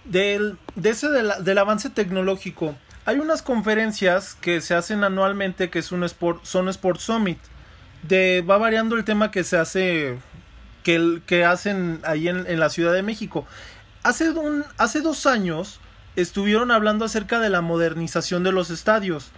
[0.10, 5.92] del, de ese del, avance tecnológico, hay unas conferencias que se hacen anualmente que es
[5.92, 7.40] un sport, son Sport Summit.
[8.04, 10.18] De, va variando el tema que se hace,
[10.84, 13.46] que, que hacen ahí en, en, la Ciudad de México.
[14.04, 15.80] Hace, un, hace dos años
[16.16, 19.32] estuvieron hablando acerca de la modernización de los estadios.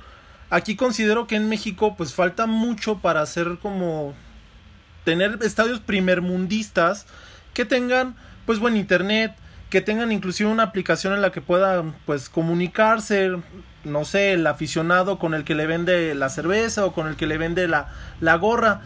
[0.49, 4.13] Aquí considero que en México pues falta mucho para hacer como
[5.05, 7.05] tener estadios primermundistas
[7.53, 9.35] que tengan pues buen internet,
[9.69, 13.37] que tengan inclusive una aplicación en la que pueda pues comunicarse
[13.83, 17.27] no sé el aficionado con el que le vende la cerveza o con el que
[17.27, 18.81] le vende la, la gorra.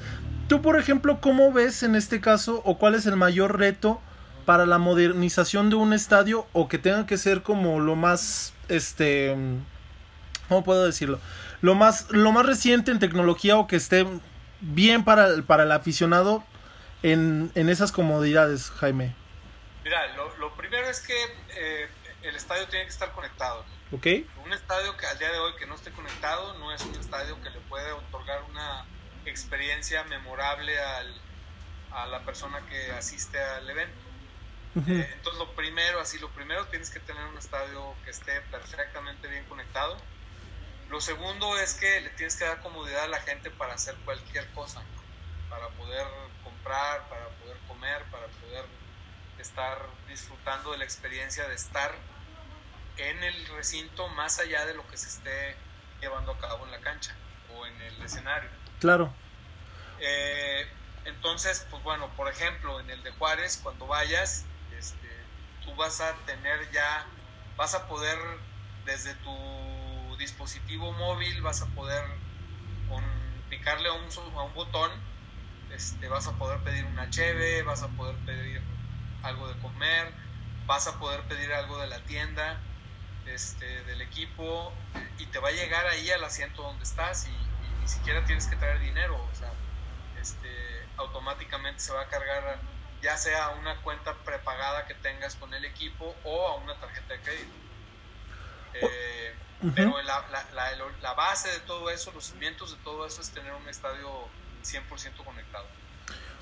[0.48, 4.02] Tú por ejemplo cómo ves en este caso o cuál es el mayor reto
[4.46, 9.36] para la modernización de un estadio o que tenga que ser como lo más este
[10.50, 11.20] cómo puedo decirlo
[11.62, 14.06] lo más lo más reciente en tecnología o que esté
[14.60, 16.44] bien para, para el aficionado
[17.04, 19.16] en, en esas comodidades Jaime
[19.84, 20.43] Mira, lo,
[20.74, 21.88] primero es que eh,
[22.24, 23.64] el estadio tiene que estar conectado.
[23.92, 24.08] Ok.
[24.44, 27.40] Un estadio que al día de hoy que no esté conectado no es un estadio
[27.44, 28.84] que le puede otorgar una
[29.24, 31.14] experiencia memorable al,
[31.92, 34.02] a la persona que asiste al evento.
[34.88, 39.28] Eh, entonces lo primero, así lo primero tienes que tener un estadio que esté perfectamente
[39.28, 39.96] bien conectado.
[40.90, 44.50] Lo segundo es que le tienes que dar comodidad a la gente para hacer cualquier
[44.54, 44.82] cosa,
[45.52, 46.08] para poder
[46.44, 48.66] comprar, para poder comer, para poder
[49.44, 49.78] estar
[50.08, 51.94] disfrutando de la experiencia de estar
[52.98, 55.56] en el recinto más allá de lo que se esté
[56.02, 57.16] llevando a cabo en la cancha
[57.56, 58.50] o en el escenario.
[58.80, 59.14] Claro.
[60.00, 60.68] Eh,
[61.06, 64.46] entonces, pues bueno, por ejemplo, en el de Juárez, cuando vayas,
[64.78, 65.10] este,
[65.64, 67.06] tú vas a tener ya,
[67.58, 68.18] vas a poder
[68.86, 72.04] desde tu dispositivo móvil, vas a poder
[72.90, 73.04] con
[73.50, 74.92] picarle a un, a un botón,
[75.74, 78.62] este, vas a poder pedir una cheve, vas a poder pedir
[79.24, 80.12] algo de comer,
[80.66, 82.60] vas a poder pedir algo de la tienda,
[83.26, 84.72] este, del equipo,
[85.18, 88.56] y te va a llegar ahí al asiento donde estás y, ni siquiera tienes que
[88.56, 89.52] traer dinero, o sea,
[90.22, 90.50] este,
[90.98, 92.60] automáticamente se va a cargar
[93.04, 97.20] ya sea una cuenta prepagada que tengas con el equipo o a una tarjeta de
[97.20, 97.54] crédito.
[98.76, 99.36] Eh,
[99.76, 103.54] pero la, la, la, base de todo eso, los cimientos de todo eso es tener
[103.54, 104.10] un estadio
[104.64, 105.66] 100% conectado.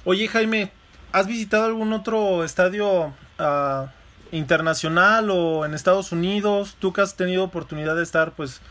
[0.06, 0.72] Oye Jaime,
[1.14, 3.88] ¿Has visitado algún otro estadio uh,
[4.32, 6.78] internacional o en Estados Unidos?
[6.80, 8.62] Tú que has tenido oportunidad de estar pues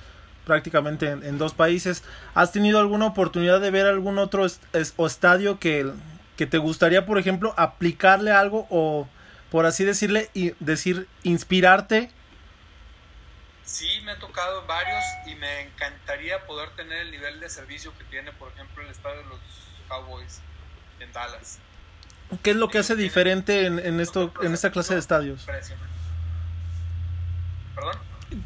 [0.47, 2.03] prácticamente en, dos países,
[2.35, 5.93] ¿has tenido alguna oportunidad de ver algún otro estadio que,
[6.37, 9.07] que te gustaría, por ejemplo, aplicarle algo o,
[9.51, 12.11] por así decirle, y decir, inspirarte?
[13.65, 18.05] Sí, me ha tocado varios y me encantaría poder tener el nivel de servicio que
[18.05, 19.41] tiene, por ejemplo, el estadio de los
[19.89, 20.41] Cowboys
[21.01, 21.61] en Dallas.
[22.43, 25.47] ¿Qué es lo que hace diferente en, esto, en esta clase de estadios?
[27.75, 27.97] ¿Perdón?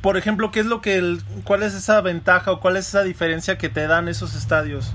[0.00, 3.58] Por ejemplo, ¿qué es lo que cuál es esa ventaja o cuál es esa diferencia
[3.58, 4.92] que te dan esos estadios?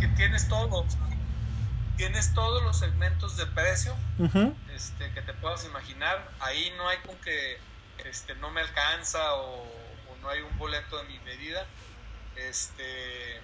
[0.00, 0.86] Que tienes todo,
[1.96, 3.94] tienes todos los segmentos de precio
[4.74, 6.30] este, que te puedas imaginar.
[6.40, 7.58] Ahí no hay con que
[8.06, 11.66] este, no me alcanza o, o no hay un boleto de mi medida.
[12.36, 13.42] Este,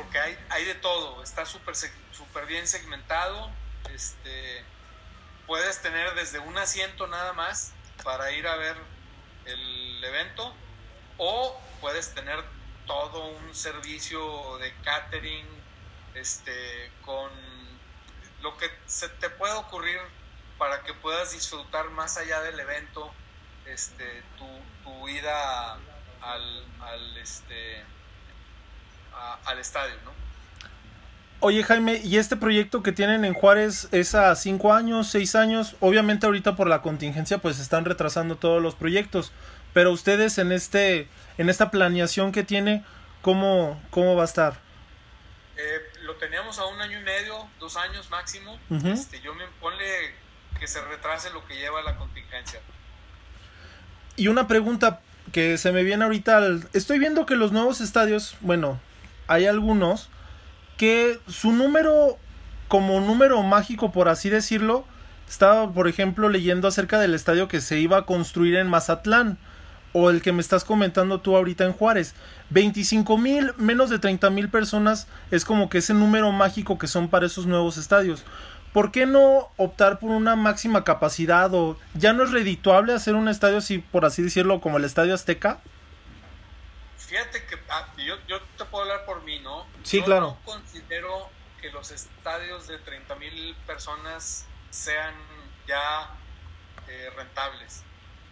[0.00, 3.50] porque hay, hay de todo, está súper super bien segmentado,
[3.92, 4.64] este,
[5.46, 8.76] puedes tener desde un asiento nada más para ir a ver
[9.44, 10.54] el evento
[11.18, 12.42] o puedes tener
[12.86, 15.46] todo un servicio de catering
[16.14, 17.30] este con
[18.40, 20.00] lo que se te puede ocurrir
[20.56, 23.12] para que puedas disfrutar más allá del evento
[23.66, 24.48] este tu,
[24.82, 25.74] tu ida
[26.22, 27.84] al, al este
[29.46, 30.10] al estadio no
[31.42, 35.74] Oye Jaime, ¿y este proyecto que tienen en Juárez es a cinco años, seis años?
[35.80, 39.32] Obviamente ahorita por la contingencia pues están retrasando todos los proyectos,
[39.72, 42.84] pero ustedes en este, en esta planeación que tiene,
[43.22, 44.52] ¿cómo, cómo va a estar?
[45.56, 48.58] Eh, lo teníamos a un año y medio, dos años máximo.
[48.84, 50.12] este, yo me ponle
[50.58, 52.60] que se retrase lo que lleva la contingencia.
[54.16, 55.00] Y una pregunta
[55.32, 56.42] que se me viene ahorita,
[56.74, 58.78] estoy viendo que los nuevos estadios, bueno,
[59.30, 60.10] hay algunos
[60.76, 62.18] que su número,
[62.68, 64.84] como número mágico, por así decirlo,
[65.28, 69.38] estaba, por ejemplo, leyendo acerca del estadio que se iba a construir en Mazatlán,
[69.92, 72.14] o el que me estás comentando tú ahorita en Juárez.
[72.50, 77.08] 25 mil, menos de 30 mil personas es como que ese número mágico que son
[77.08, 78.24] para esos nuevos estadios.
[78.72, 83.28] ¿Por qué no optar por una máxima capacidad o ya no es redituable hacer un
[83.28, 85.58] estadio así, por así decirlo, como el Estadio Azteca?
[87.10, 89.66] Fíjate que ah, yo, yo, te puedo hablar por mí, ¿no?
[89.82, 90.26] Sí, claro.
[90.26, 91.28] No considero
[91.60, 95.12] que los estadios de 30 mil personas sean
[95.66, 96.08] ya
[96.86, 97.82] eh, rentables.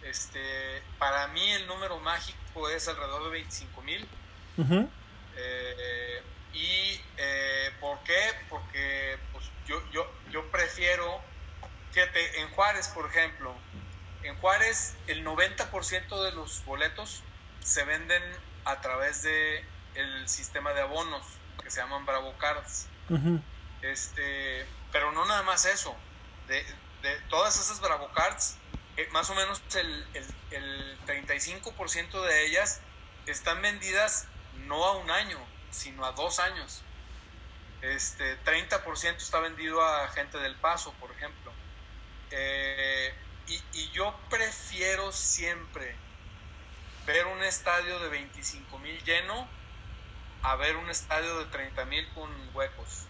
[0.01, 4.07] Este, para mí el número mágico es alrededor de 25 mil.
[5.35, 8.31] Eh, ¿Y eh, por qué?
[8.47, 11.19] Porque pues, yo, yo, yo prefiero,
[11.91, 13.53] fíjate, en Juárez, por ejemplo,
[14.23, 17.23] en Juárez el 90% de los boletos
[17.59, 18.23] se venden
[18.65, 21.25] a través de el sistema de abonos
[21.63, 22.87] que se llaman Bravo Cards.
[23.81, 25.95] este, pero no nada más eso.
[26.47, 26.65] De,
[27.01, 28.57] de todas esas Bravo Cards,
[28.97, 32.81] eh, más o menos el, el, el 35% de ellas
[33.25, 34.27] están vendidas
[34.65, 35.39] no a un año,
[35.71, 36.83] sino a dos años.
[37.81, 41.51] Este, 30% está vendido a gente del paso, por ejemplo.
[42.31, 43.13] Eh,
[43.47, 45.95] y, y, yo prefiero siempre
[47.09, 49.47] ver un estadio de 25 mil lleno
[50.43, 53.05] a ver un estadio de 30 mil con huecos.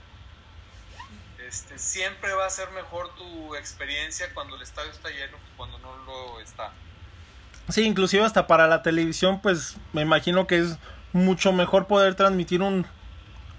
[1.46, 5.78] Este, siempre va a ser mejor tu experiencia cuando el estadio está lleno que cuando
[5.80, 6.72] no lo está.
[7.68, 10.78] Sí, inclusive hasta para la televisión, pues me imagino que es
[11.12, 12.88] mucho mejor poder transmitir un,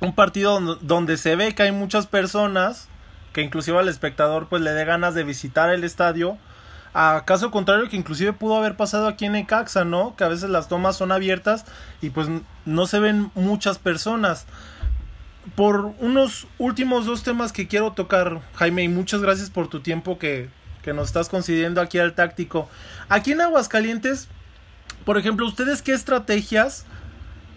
[0.01, 2.89] un partido donde, se ve que hay muchas personas,
[3.35, 6.39] que inclusive al espectador pues le dé ganas de visitar el estadio,
[6.93, 10.17] a caso contrario que inclusive pudo haber pasado aquí en Ecaxa, ¿no?
[10.17, 11.65] Que a veces las tomas son abiertas
[12.03, 12.29] y pues
[12.65, 14.47] no se ven muchas personas.
[15.55, 20.19] Por unos últimos dos temas que quiero tocar, Jaime, y muchas gracias por tu tiempo
[20.19, 20.49] que,
[20.83, 22.69] que nos estás concediendo aquí al táctico.
[23.09, 24.29] Aquí en Aguascalientes,
[25.05, 26.87] por ejemplo, ¿ustedes qué estrategias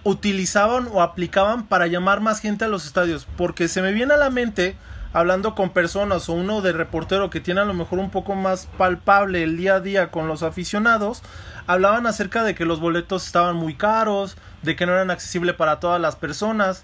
[0.03, 3.27] utilizaban o aplicaban para llamar más gente a los estadios?
[3.35, 4.75] Porque se me viene a la mente
[5.13, 8.67] hablando con personas o uno de reportero que tiene a lo mejor un poco más
[8.77, 11.21] palpable el día a día con los aficionados,
[11.67, 15.79] hablaban acerca de que los boletos estaban muy caros, de que no eran accesibles para
[15.79, 16.83] todas las personas.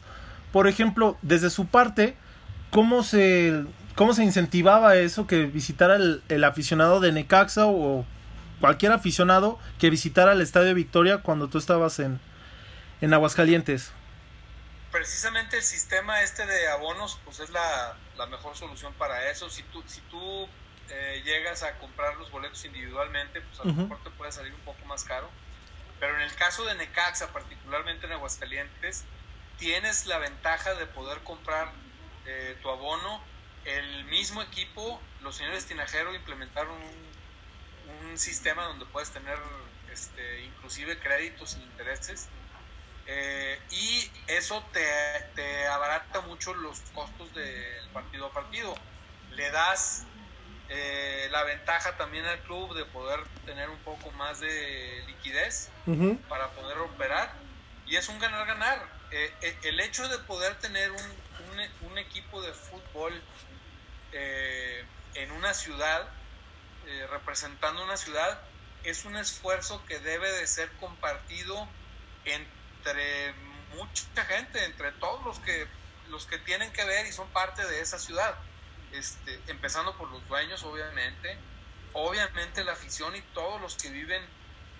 [0.52, 2.16] Por ejemplo, desde su parte,
[2.70, 3.66] ¿cómo se,
[3.96, 8.06] cómo se incentivaba eso que visitara el, el aficionado de Necaxa o
[8.62, 12.20] cualquier aficionado que visitara el Estadio Victoria cuando tú estabas en,
[13.02, 13.92] en Aguascalientes?
[14.92, 19.50] Precisamente el sistema este de abonos pues es la, la mejor solución para eso.
[19.50, 20.48] Si tú, si tú
[20.90, 24.62] eh, llegas a comprar los boletos individualmente, pues a lo mejor te puede salir un
[24.62, 25.30] poco más caro.
[26.00, 29.06] Pero en el caso de Necaxa, particularmente en Aguascalientes,
[29.58, 31.72] tienes la ventaja de poder comprar
[32.26, 33.22] eh, tu abono.
[33.66, 39.38] El mismo equipo, los señores Tinajero implementaron un, un sistema donde puedes tener
[39.92, 42.30] este, inclusive créditos sin intereses
[43.12, 44.86] eh, y eso te,
[45.34, 48.76] te, abarata mucho los costos del partido a partido.
[49.32, 50.06] Le das
[50.70, 55.72] eh, la ventaja también al club de poder tener un poco más de liquidez
[56.28, 57.34] para poder operar.
[57.88, 58.88] Y es un ganar-ganar.
[59.10, 63.20] Eh, el hecho de poder tener un, un, un equipo de fútbol
[64.12, 66.08] en una ciudad,
[67.10, 68.40] representando una ciudad,
[68.84, 71.68] es un esfuerzo que debe de ser compartido
[72.26, 73.34] entre entre
[73.76, 75.68] mucha gente, entre todos los que,
[76.10, 78.36] los que tienen que ver y son parte de esa ciudad.
[78.92, 81.38] Este, empezando por los dueños, obviamente,
[81.94, 84.24] obviamente la afición y todos los que viven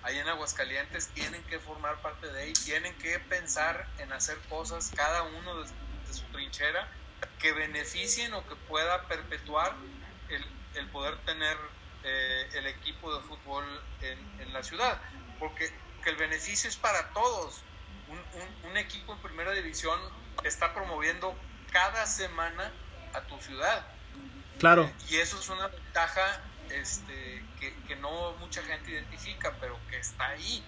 [0.02, 4.92] ahí en Aguascalientes tienen que formar parte de ahí, tienen que pensar en hacer cosas,
[4.96, 5.68] cada uno de,
[6.12, 6.90] su trinchera,
[7.38, 9.76] que beneficien o que pueda perpetuar
[10.30, 10.44] el,
[10.76, 11.58] el poder tener
[12.04, 13.64] eh, el equipo de fútbol
[14.02, 15.00] en, en, la ciudad,
[15.38, 15.72] porque
[16.04, 17.62] que el beneficio es para todos.
[18.10, 20.00] Un, un, equipo en primera división
[20.44, 21.36] está promoviendo
[21.72, 22.72] cada semana
[23.14, 23.86] a tu ciudad.
[24.58, 24.84] Claro.
[24.84, 29.98] Eh, y eso es una ventaja este, que, que, no mucha gente identifica, pero que
[29.98, 30.64] está ahí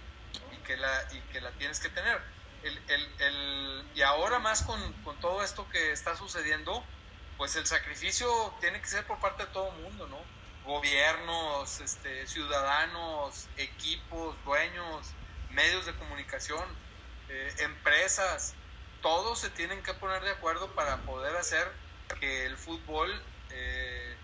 [0.52, 2.22] y que la, y que la tienes que tener.
[2.64, 6.84] El, el, el, y ahora más con, con, todo esto que está sucediendo,
[7.38, 10.20] pues el sacrificio tiene que ser por parte de todo el mundo, ¿no?
[10.64, 15.08] Gobiernos, este, ciudadanos, equipos, dueños,
[15.50, 16.64] medios de comunicación,
[17.32, 18.53] eh, empresas,
[19.01, 21.65] todos se tienen que poner de acuerdo para poder hacer
[22.19, 23.09] que el fútbol
[23.51, 24.15] eh,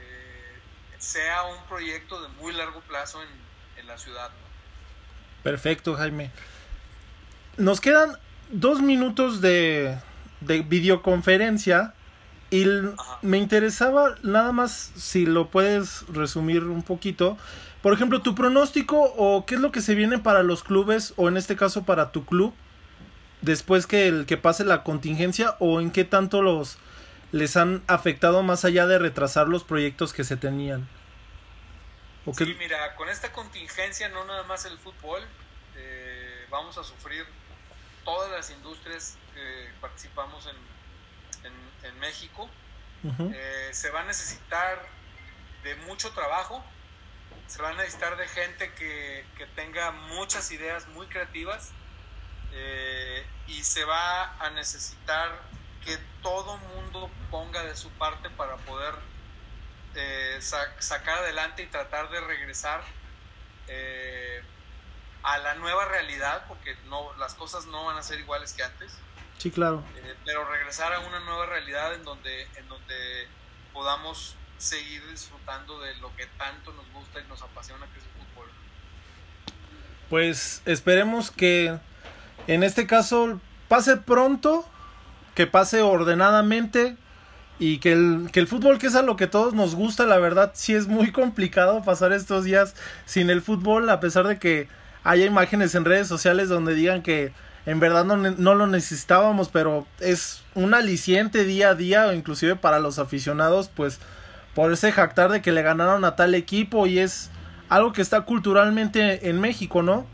[0.00, 0.58] eh,
[0.98, 3.28] sea un proyecto de muy largo plazo en,
[3.78, 4.30] en la ciudad.
[5.42, 6.30] Perfecto, Jaime.
[7.58, 8.18] Nos quedan
[8.50, 9.98] dos minutos de,
[10.40, 11.94] de videoconferencia
[12.50, 12.64] y
[13.22, 17.36] me interesaba nada más si lo puedes resumir un poquito.
[17.86, 21.28] Por ejemplo, tu pronóstico o qué es lo que se viene para los clubes o
[21.28, 22.52] en este caso para tu club
[23.42, 26.78] después que el que pase la contingencia o en qué tanto los
[27.30, 30.88] les han afectado más allá de retrasar los proyectos que se tenían.
[32.24, 35.22] ¿O sí, mira, con esta contingencia no nada más el fútbol,
[35.76, 37.24] eh, vamos a sufrir
[38.04, 42.50] todas las industrias que participamos en, en, en México.
[43.04, 43.32] Uh -huh.
[43.32, 44.84] eh, se va a necesitar
[45.62, 46.64] de mucho trabajo,
[47.46, 51.72] se va a necesitar de gente que, que tenga muchas ideas muy creativas
[52.52, 55.40] eh, y se va a necesitar
[55.84, 58.94] que todo mundo ponga de su parte para poder
[59.94, 62.82] eh, sac sacar adelante y tratar de regresar
[63.68, 64.42] eh,
[65.22, 68.98] a la nueva realidad, porque no, las cosas no van a ser iguales que antes.
[69.38, 69.84] Sí, claro.
[70.24, 73.28] Pero regresar a una nueva realidad en donde, en donde
[73.72, 78.10] podamos seguir disfrutando de lo que tanto nos gusta y nos apasiona, que es el
[78.12, 78.48] fútbol.
[80.08, 81.78] Pues esperemos que
[82.46, 84.68] en este caso pase pronto,
[85.34, 86.96] que pase ordenadamente
[87.58, 90.18] y que el, que el fútbol, que es a lo que todos nos gusta, la
[90.18, 94.68] verdad sí es muy complicado pasar estos días sin el fútbol, a pesar de que
[95.04, 97.32] haya imágenes en redes sociales donde digan que
[97.64, 102.78] en verdad no, no lo necesitábamos, pero es un aliciente día a día, inclusive para
[102.78, 103.98] los aficionados, pues
[104.56, 107.30] poderse jactar de que le ganaron a tal equipo y es
[107.68, 110.06] algo que está culturalmente en México, ¿no?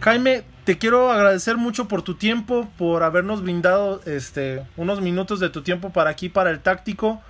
[0.00, 5.48] Jaime, te quiero agradecer mucho por tu tiempo, por habernos brindado este unos minutos de
[5.48, 7.22] tu tiempo para aquí, para el táctico.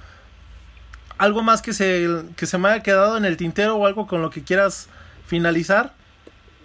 [1.18, 4.22] ¿Algo más que se, que se me haya quedado en el tintero o algo con
[4.22, 4.88] lo que quieras
[5.26, 5.92] finalizar?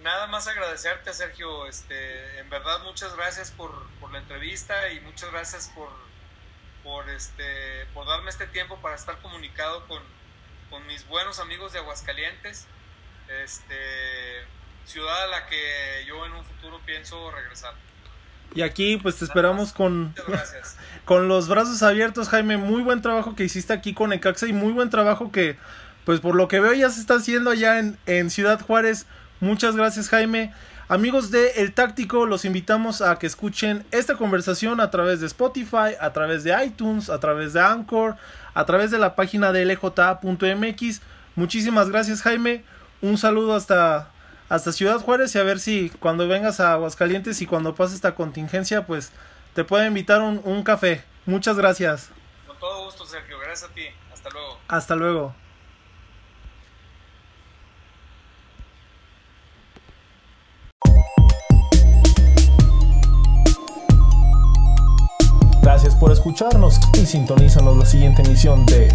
[0.01, 1.65] Nada más agradecerte, Sergio.
[1.65, 5.89] Este, en verdad, muchas gracias por, por la entrevista y muchas gracias por,
[6.83, 10.01] por, este, por darme este tiempo para estar comunicado con,
[10.69, 12.67] con mis buenos amigos de Aguascalientes.
[13.43, 13.75] Este,
[14.85, 17.73] ciudad a la que yo en un futuro pienso regresar.
[18.55, 20.13] Y aquí pues te esperamos con,
[21.05, 22.57] con los brazos abiertos, Jaime.
[22.57, 25.57] Muy buen trabajo que hiciste aquí con Ecaxa y muy buen trabajo que
[26.05, 29.07] pues por lo que veo ya se está haciendo allá en, en Ciudad Juárez.
[29.39, 30.53] Muchas gracias Jaime.
[30.93, 35.95] Amigos de El Táctico, los invitamos a que escuchen esta conversación a través de Spotify,
[35.99, 38.15] a través de iTunes, a través de Anchor,
[38.53, 41.01] a través de la página de lja.mx.
[41.35, 42.63] Muchísimas gracias Jaime.
[43.01, 44.11] Un saludo hasta
[44.49, 48.13] hasta Ciudad Juárez y a ver si cuando vengas a Aguascalientes y cuando pase esta
[48.13, 49.11] contingencia, pues
[49.55, 51.03] te puedo invitar un, un café.
[51.25, 52.11] Muchas gracias.
[52.45, 53.39] Con todo gusto, Sergio.
[53.39, 53.85] Gracias a ti.
[54.13, 54.59] Hasta luego.
[54.67, 55.42] Hasta luego.
[65.63, 68.89] Gracias por escucharnos y sintonízanos la siguiente emisión de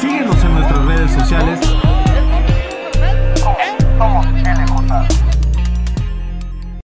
[0.00, 1.60] Síguenos en nuestras redes sociales.